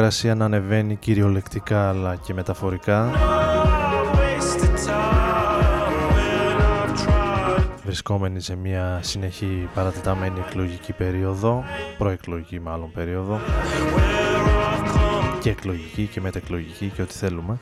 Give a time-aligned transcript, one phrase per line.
[0.00, 3.10] θερμοκρασία να ανεβαίνει κυριολεκτικά αλλά και μεταφορικά.
[7.84, 11.64] Βρισκόμενοι σε μια συνεχή παρατεταμένη εκλογική περίοδο
[11.98, 13.40] προεκλογική μάλλον περίοδο
[15.40, 17.58] και εκλογική και μετεκλογική και ό,τι θέλουμε.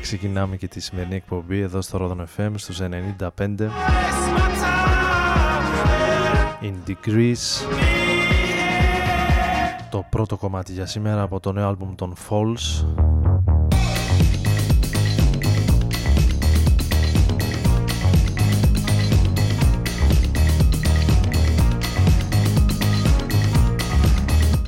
[0.00, 4.53] Ξεκινάμε και τη σημερινή εκπομπή εδώ στο Rodon FM στους 95
[6.64, 7.66] In Degrees
[9.90, 12.84] το πρώτο κομμάτι για σήμερα από το νέο άλμπουμ των Falls.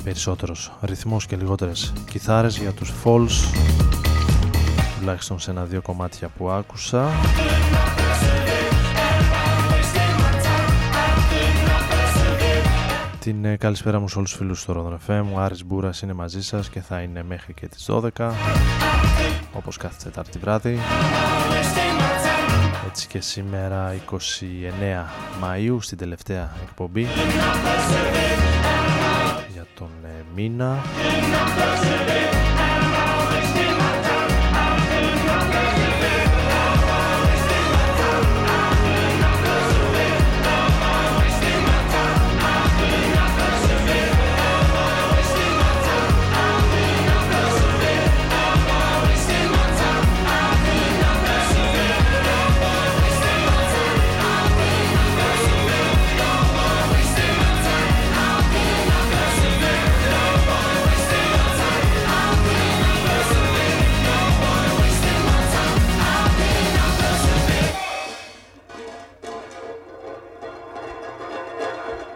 [0.03, 3.57] Περισσότερος ρυθμός και λιγότερες κιθάρες για τους Falls.
[4.99, 7.09] Τουλάχιστον σε ένα-δύο κομμάτια που άκουσα
[13.27, 15.23] Την ε, καλησπέρα μου σε όλους τους φίλους του Rodon FM.
[15.33, 18.31] Ο Άρης Μπούρας είναι μαζί σας και θα είναι μέχρι και τις 12
[19.53, 20.79] όπως κάθε Τετάρτη βράδυ.
[22.87, 24.15] Έτσι και σήμερα 29
[25.43, 27.07] Μαΐου στην τελευταία εκπομπή
[29.53, 30.77] για τον ε, μήνα.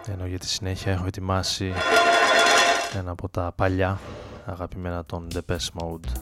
[0.08, 1.74] ενώ για τη συνέχεια έχω ετοιμάσει
[2.98, 4.00] ένα από τα παλιά
[4.46, 6.21] αγαπημένα των Depeche Mode.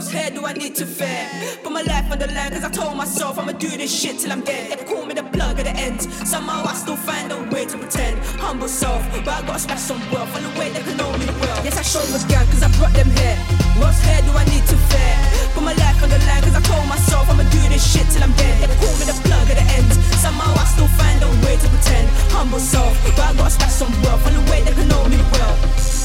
[0.00, 1.28] What's here do I need to fear?
[1.60, 4.32] Put my life on the line, cause I told myself I'ma do this shit till
[4.32, 4.72] I'm dead.
[4.72, 6.00] They call me the plug at the end.
[6.24, 8.16] Somehow I still find a way to pretend.
[8.40, 11.28] Humble self, but I gotta smash some wealth on the way they can know me
[11.44, 11.60] well.
[11.60, 13.36] Yes, I chauffeured gang, cause I brought them here.
[13.76, 15.16] What's here do I need to fear?
[15.52, 18.24] Put my life on the line, cause I told myself I'ma do this shit till
[18.24, 18.56] I'm dead.
[18.56, 19.92] They call me the plug at the end.
[20.16, 22.08] Somehow I still find a way to pretend.
[22.32, 25.20] Humble self, but I gotta smash some wealth on the way they can know me
[25.36, 25.99] well.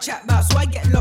[0.00, 0.99] Chat about, so I get love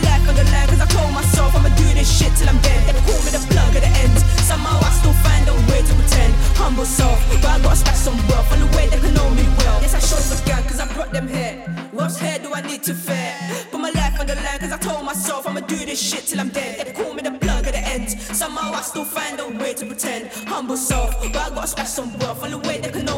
[0.00, 2.60] my life on the line cause I told myself I'ma do this shit till I'm
[2.60, 2.94] dead.
[2.94, 4.18] They call me the plug at the end.
[4.46, 6.32] Somehow I still find a way to pretend.
[6.56, 9.44] Humble self, but I gotta stack some wealth on the way they can know me
[9.58, 9.78] well.
[9.82, 11.56] Yes, I chauffeured gang cause I brought them here.
[11.92, 13.34] What's here do I need to fear?
[13.70, 16.40] Put my life on the line cause I told myself I'ma do this shit till
[16.40, 16.86] I'm dead.
[16.86, 18.10] They call me the plug at the end.
[18.10, 20.28] Somehow I still find a way to pretend.
[20.46, 23.17] Humble self, but I gotta stack some wealth on the way they can know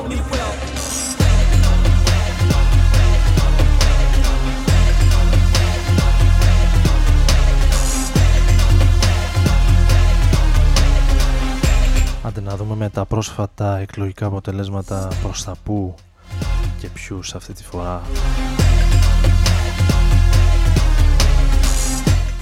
[12.82, 15.94] με τα πρόσφατα εκλογικά αποτελέσματα προς τα που
[16.78, 18.02] και ποιους αυτή τη φορά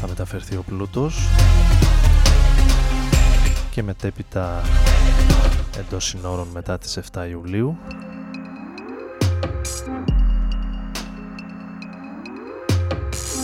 [0.01, 1.29] θα μεταφερθεί ο πλούτος
[3.71, 4.63] και μετέπειτα
[5.79, 7.77] εντός συνόρων μετά τις 7 Ιουλίου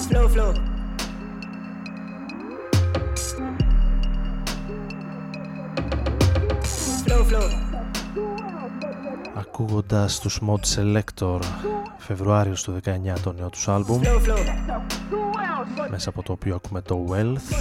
[0.08, 0.52] Flow, flow.
[0.54, 0.73] Flow,
[9.54, 11.38] ακούγοντας τους Mod Selector
[11.98, 12.90] Φεβρουάριος του 19
[13.22, 14.00] το νέο τους άλμπουμ
[15.90, 17.54] μέσα από το οποίο ακούμε το Wealth.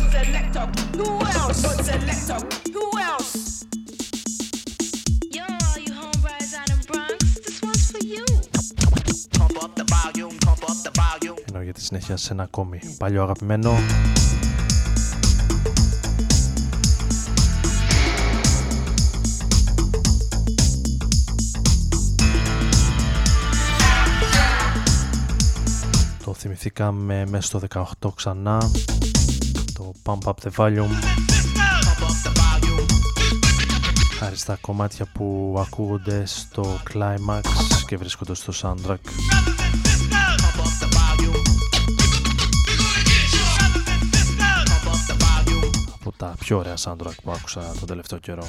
[11.48, 13.72] Ενώ για τη συνέχεια σε ένα ακόμη παλιό αγαπημένο.
[26.44, 28.72] Θυμηθήκαμε μέσα στο 18 ξανά
[29.74, 32.86] το Pump Up The Volume Pump up the volume.
[34.20, 37.42] χάρη στα κομμάτια που ακούγονται στο Climax
[37.88, 39.50] και βρίσκονται στο soundtrack Pump
[40.60, 41.44] up the volume.
[44.70, 45.70] Pump up the volume.
[46.00, 48.44] από τα πιο ωραία soundtrack που άκουσα τον τελευταίο καιρό.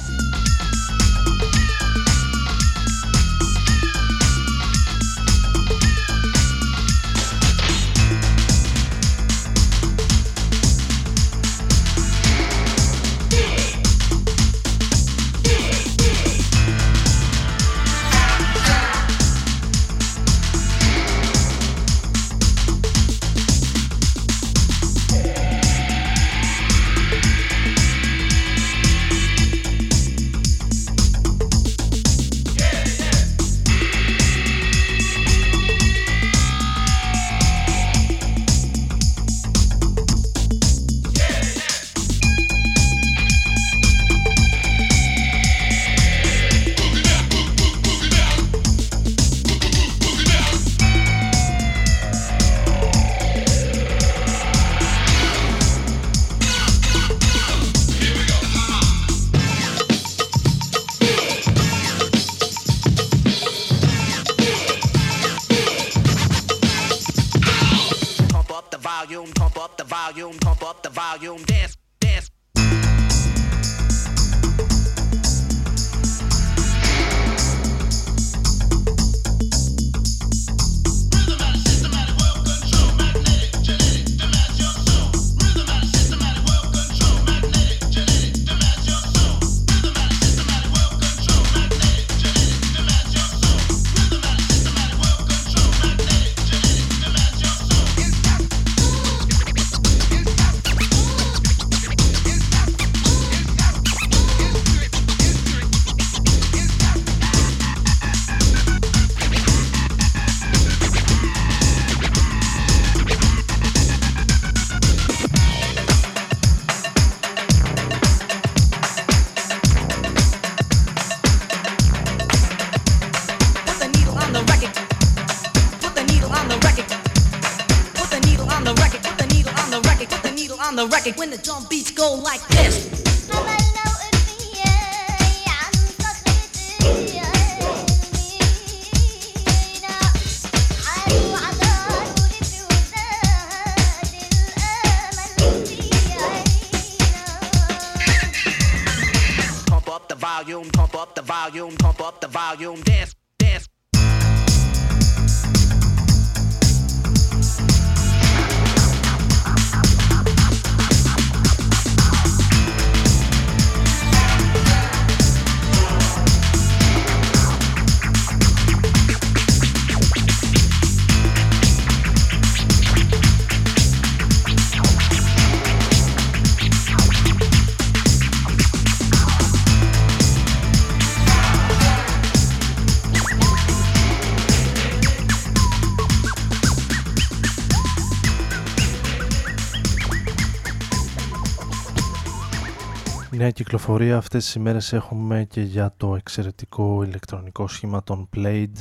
[193.36, 198.72] Νέα κυκλοφορία αυτές τις ημέρες έχουμε και για το εξαιρετικό ηλεκτρονικό σχήμα των Played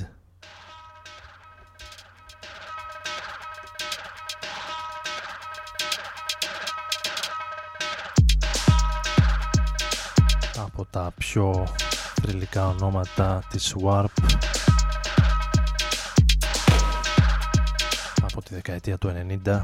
[10.58, 11.68] από τα πιο
[12.22, 14.06] θρηλυκά ονόματα της Warp.
[18.22, 19.14] Από τη δεκαετία του
[19.46, 19.64] 90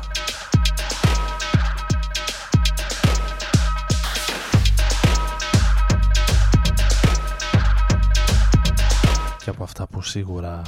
[9.50, 10.62] και από αυτά που σίγουρα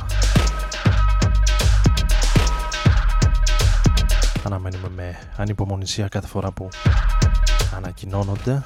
[4.46, 6.70] αναμένουμε με ανυπομονησία κάθε φορά που
[7.76, 8.64] ανακοινώνονται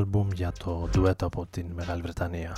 [0.00, 2.56] άλμπουμ για το ντουέτο από την Μεγάλη Βρετανία.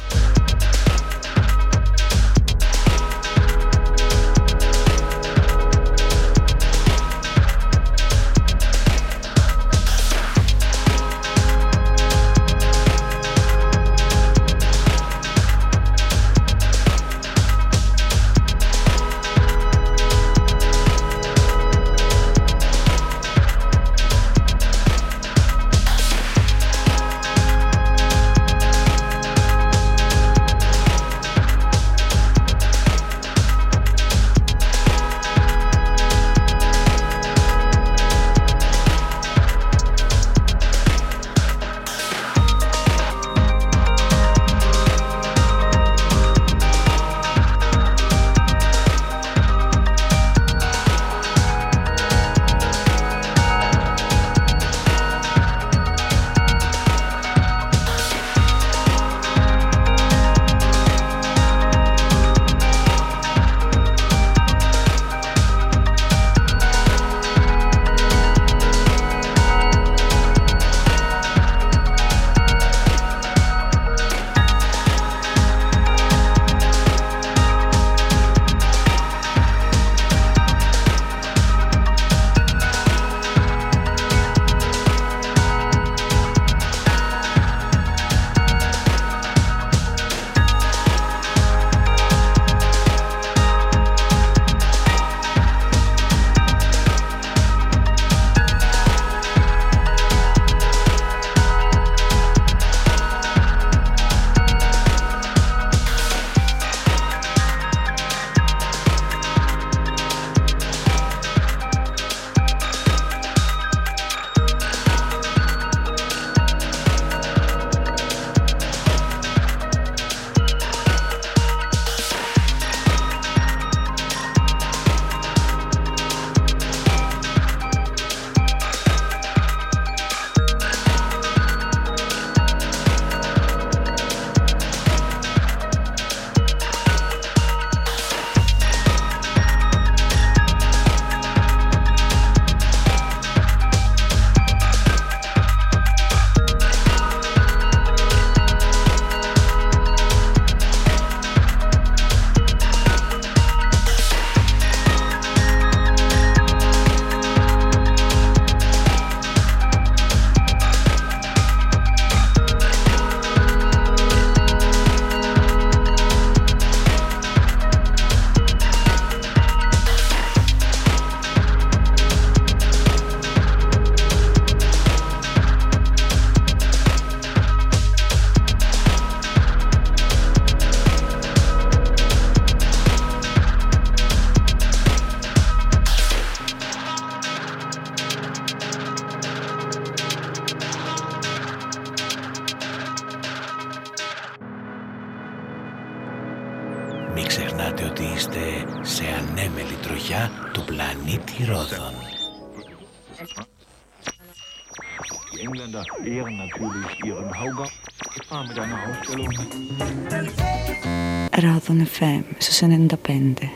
[212.43, 213.52] Στους 95.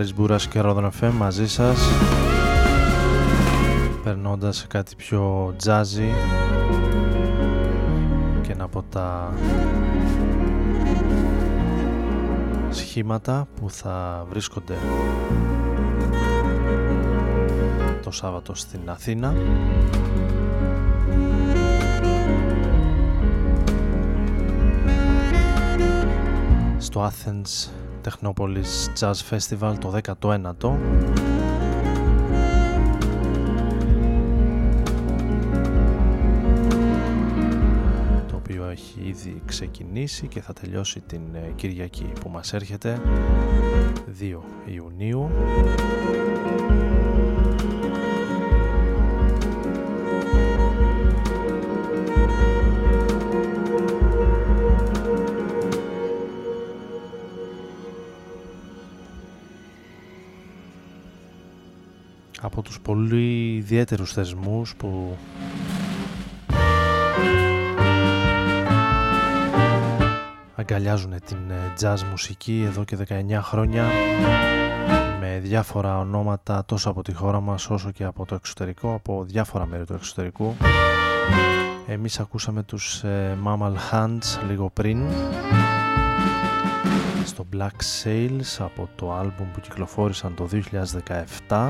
[0.00, 1.78] Άρης Μπούρας και Ρόδον FM μαζί σας
[4.04, 6.10] περνώντας σε κάτι πιο jazzy
[8.42, 9.34] και ένα από τα
[12.70, 14.74] σχήματα που θα βρίσκονται
[18.02, 19.34] το Σάββατο στην Αθήνα.
[26.78, 30.54] Στο Athens Technopolis Jazz Festival το 19ο
[38.26, 43.00] το οποίο έχει ήδη ξεκινήσει και θα τελειώσει την ε, Κυριακή που μας έρχεται
[44.20, 45.30] 2 Ιουνίου
[63.70, 65.16] ιδιαίτερους θεσμούς που
[70.54, 73.84] αγκαλιάζουν την ε, jazz μουσική εδώ και 19 χρόνια
[75.20, 79.66] με διάφορα ονόματα τόσο από τη χώρα μας όσο και από το εξωτερικό, από διάφορα
[79.66, 80.56] μέρη του εξωτερικού.
[81.86, 85.02] Εμείς ακούσαμε τους ε, Mammal Hands λίγο πριν
[87.24, 90.48] στο Black Sails από το άλμπουμ που κυκλοφόρησαν το
[91.48, 91.68] 2017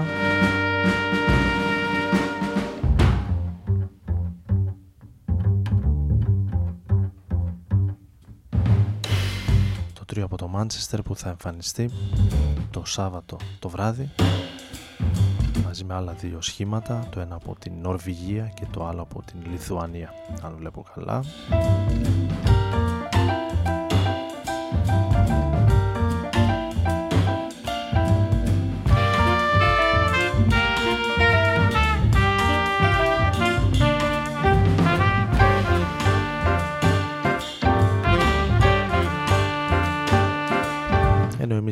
[10.52, 11.90] το τρίο από το Manchester που θα εμφανιστεί
[12.70, 14.10] το Σάββατο το βράδυ
[15.64, 19.50] μαζί με άλλα δύο σχήματα το ένα από την Νορβηγία και το άλλο από την
[19.50, 21.24] Λιθουανία αν βλέπω καλά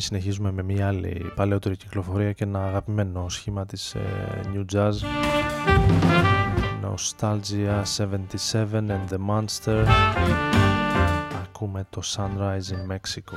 [0.08, 4.00] συνεχίζουμε με μια άλλη παλαιότερη κυκλοφορία και ένα αγαπημένο σχήμα της ε,
[4.54, 4.92] New Jazz.
[6.82, 9.84] Nostalgia 77 and the Monster.
[11.42, 13.36] Ακούμε το Sunrise in Mexico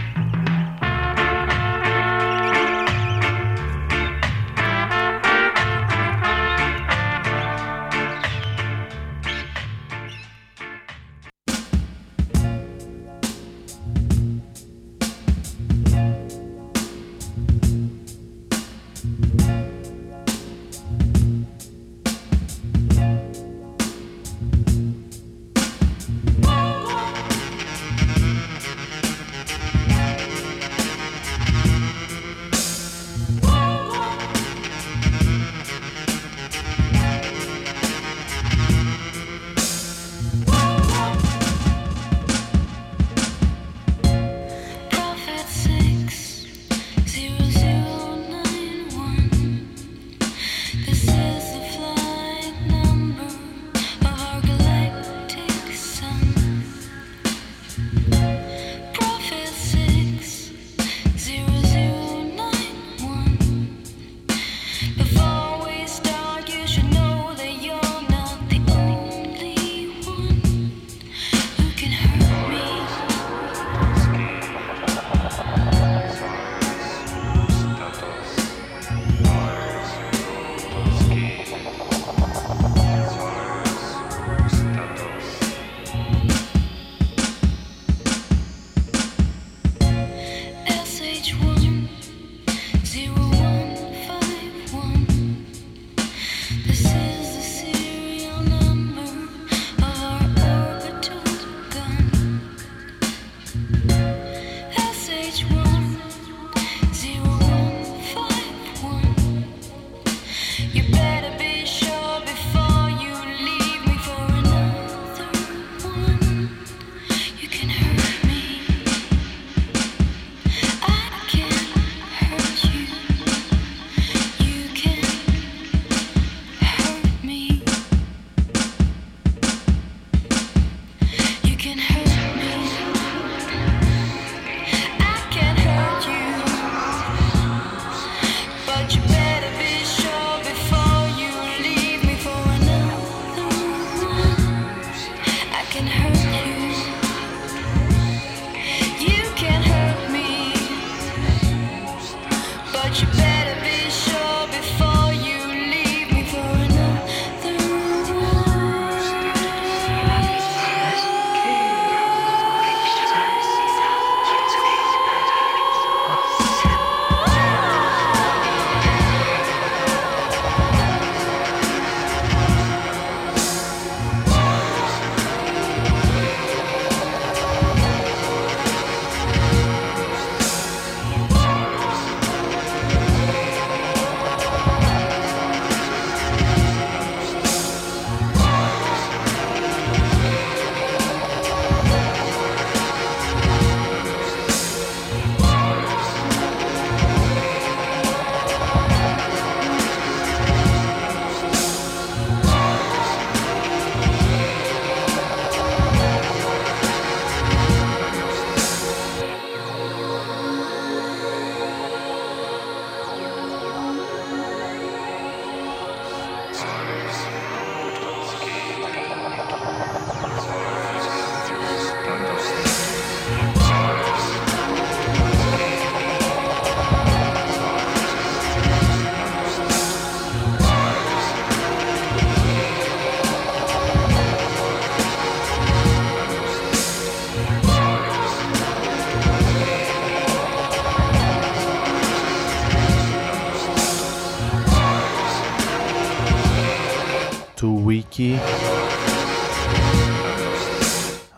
[146.01, 146.50] hurt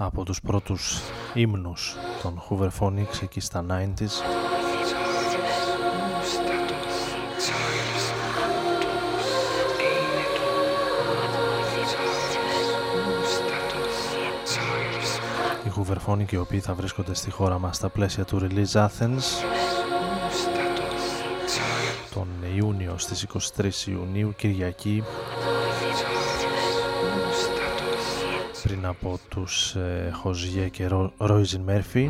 [0.06, 1.02] από τους πρώτους
[1.34, 4.02] ύμνους των Hoover Phonics εκεί στα 90s
[15.66, 19.44] οι Hoover Phonics οι οποίοι θα βρίσκονται στη χώρα μας στα πλαίσια του Release Athens
[22.14, 23.28] τον Ιούνιο στις
[23.58, 25.04] 23 Ιουνίου Κυριακή
[28.64, 32.10] πριν από τους ε, Χοζιέ και Ρόιζιν Μέρφυ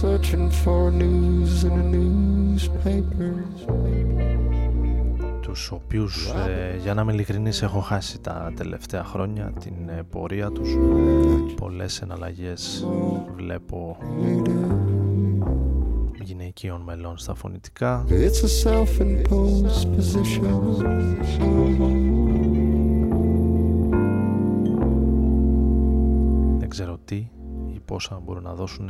[0.00, 3.32] Searching for news in a newspaper.
[5.42, 10.50] τους οποίους ε, για να είμαι ειλικρινής έχω χάσει τα τελευταία χρόνια την ε, πορεία
[10.50, 10.76] τους
[11.56, 12.86] πολλές εναλλαγές
[13.36, 13.96] βλέπω
[16.28, 20.52] γυναικείων μελών στα φωνητικά It's a self-imposed position.
[26.58, 27.16] δεν ξέρω τι
[27.74, 28.88] ή πόσα μπορούν να δώσουν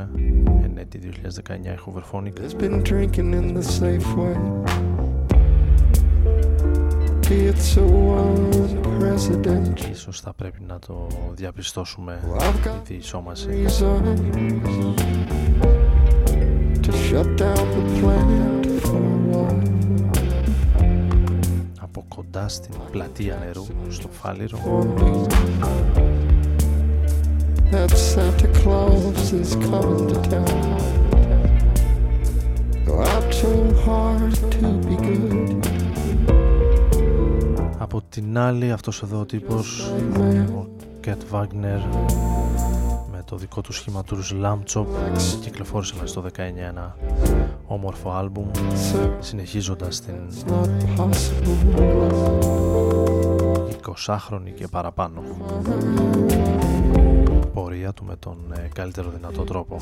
[0.63, 1.05] εν έτη 2019
[1.49, 4.35] η Hooverphonic It's been drinking in the safe way.
[7.29, 7.83] Be it so
[8.23, 9.89] unprecedented.
[9.91, 14.01] Ίσως θα πρέπει να το διαπιστώσουμε I've got η διεισόμαση reason
[21.79, 24.57] από κοντά στην πλατεία νερού στο Φάληρο.
[37.77, 39.91] Από την άλλη αυτός εδώ ο τύπος
[40.55, 40.67] ο
[40.99, 41.79] Κέτ Βάγνερ
[43.19, 44.85] με το δικό του σχήμα του Lamb Chop
[45.41, 46.95] κυκλοφόρησε μέσα στο 19 ένα
[47.67, 48.51] όμορφο άλμπουμ
[49.19, 51.69] συνεχίζοντας την It's not possible.
[54.07, 55.21] 20χρονη και παραπάνω
[57.53, 59.79] πορεία του με τον ε, καλύτερο δυνατό τρόπο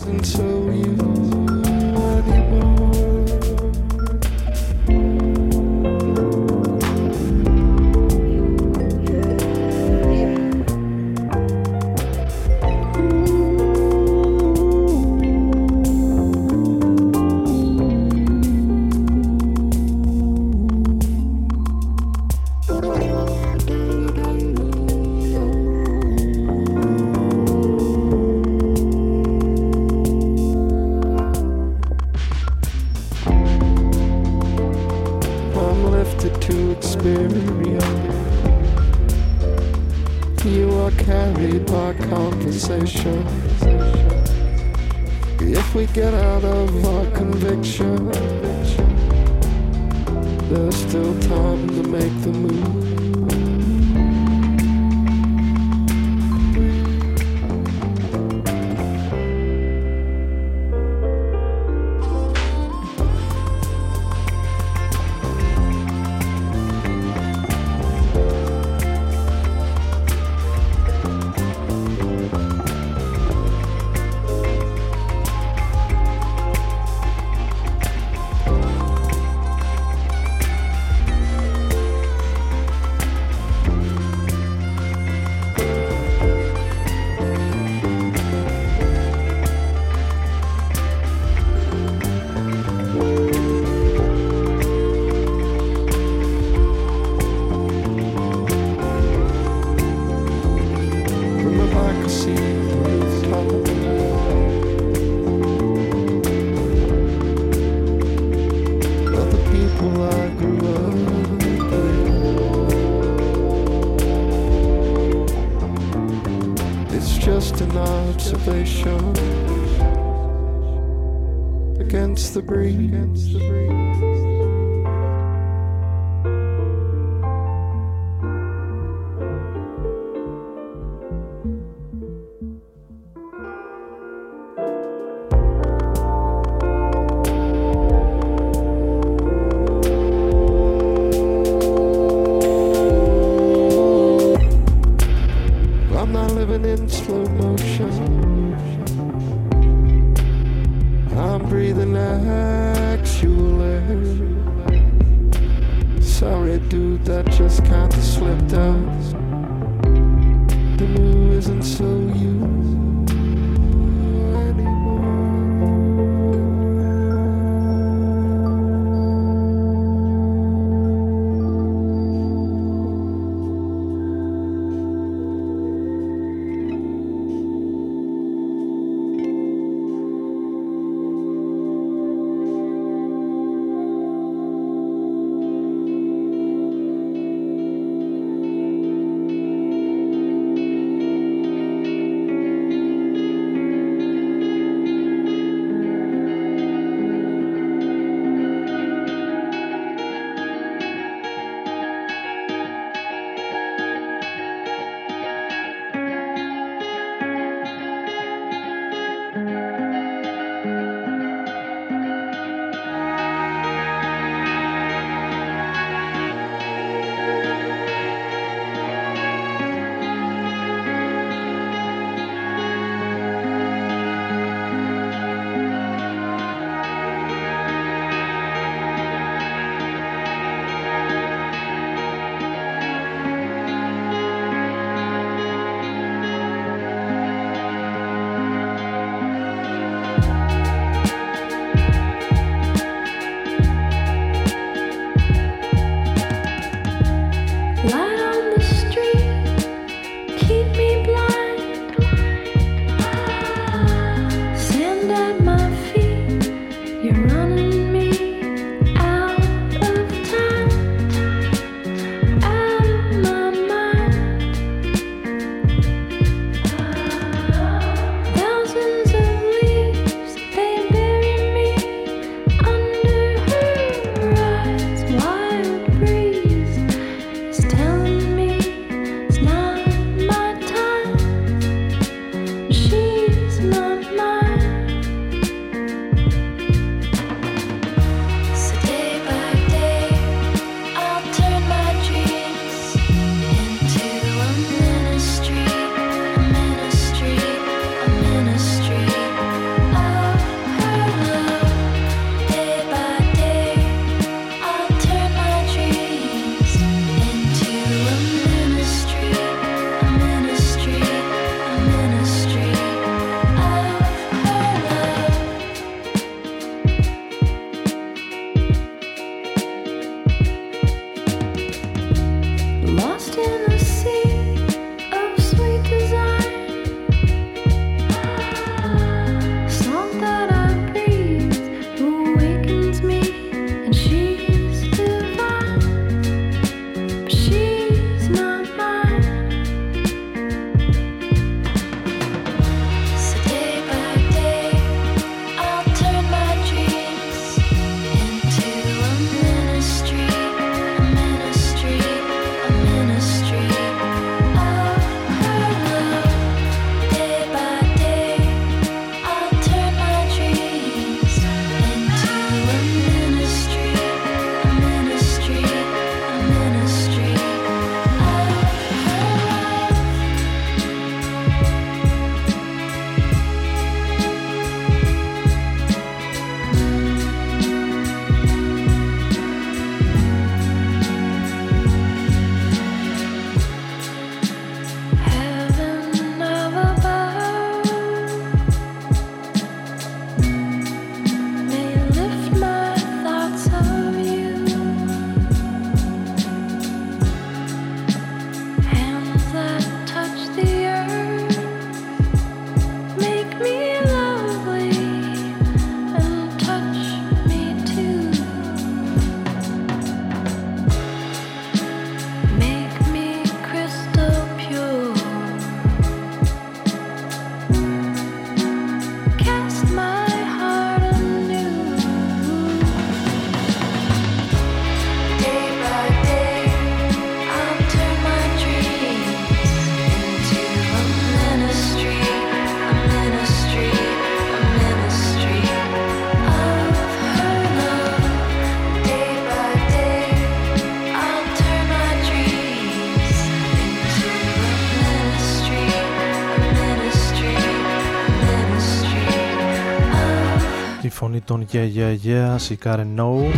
[452.58, 453.56] Yeah Yeah, η Karen No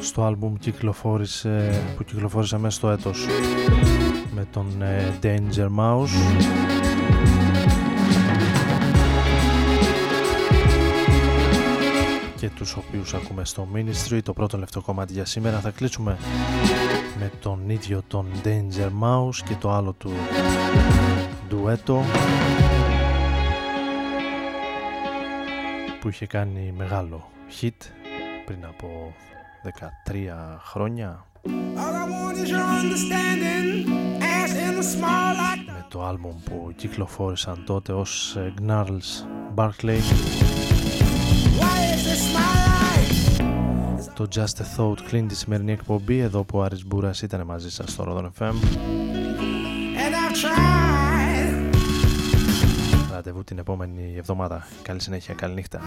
[0.00, 3.26] στο άλμπουμ κυκλοφόρησε, που κυκλοφόρησε μέσα στο έτος
[4.34, 6.08] με τον ε, Danger Mouse.
[12.36, 15.58] Και τους οποίους ακούμε στο Ministry το πρώτο λεπτό κομμάτι για σήμερα.
[15.58, 16.16] Θα κλείσουμε
[17.18, 20.12] με τον ίδιο τον Danger Mouse και το άλλο του
[21.48, 22.02] ντουέτο
[26.02, 27.30] που είχε κάνει μεγάλο
[27.60, 27.70] hit
[28.44, 29.14] πριν από
[30.12, 31.26] 13 χρόνια.
[35.66, 40.00] Με το άλμπουμ που κυκλοφόρησαν τότε ως ε, Gnarls Barclay.
[44.14, 47.70] Το Just a Thought κλείνει τη σημερινή εκπομπή εδώ που ο Άρης Μπούρας ήταν μαζί
[47.70, 48.54] σας στο Rodon FM
[53.12, 54.66] Ραντεβού την επόμενη εβδομάδα.
[54.82, 55.80] Καλή συνέχεια, καλή νύχτα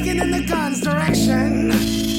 [0.00, 2.09] looking in the gun's direction.